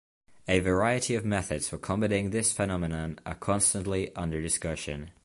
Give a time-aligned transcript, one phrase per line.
[0.47, 5.11] A variety of methods for combating this phenomenon are constantly under discussion.